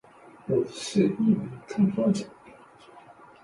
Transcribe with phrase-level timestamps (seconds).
[0.47, 2.25] 我是一名开发者